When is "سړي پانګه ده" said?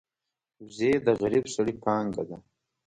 1.55-2.37